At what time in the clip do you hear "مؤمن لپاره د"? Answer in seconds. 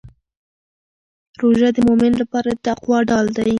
1.87-2.57